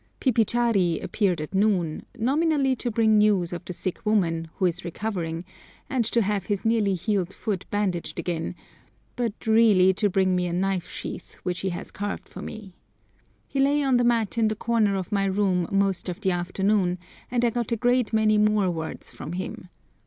[0.19, 5.45] Pipichari appeared at noon, nominally to bring news of the sick woman, who is recovering,
[5.91, 8.55] and to have his nearly healed foot bandaged again,
[9.15, 12.73] but really to bring me a knife sheath which he has carved for me.
[13.47, 16.97] He lay on the mat in the corner of my room most of the afternoon,
[17.29, 19.69] and I got a great many more words from him.